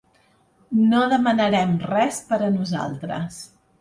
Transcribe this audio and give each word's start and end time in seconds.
No 0.93 1.01
demanarem 1.11 1.75
res 1.91 2.21
per 2.31 2.41
a 2.47 2.51
nosaltres. 2.57 3.39